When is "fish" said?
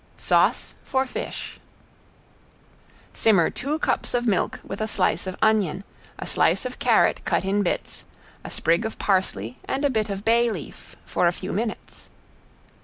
1.05-1.59